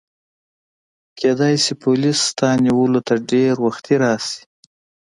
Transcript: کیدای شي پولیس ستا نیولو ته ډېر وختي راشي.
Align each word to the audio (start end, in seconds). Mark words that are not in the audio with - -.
کیدای 1.19 1.55
شي 1.63 1.73
پولیس 1.83 2.17
ستا 2.29 2.49
نیولو 2.63 3.01
ته 3.07 3.13
ډېر 3.31 3.53
وختي 3.65 3.95
راشي. 4.03 4.41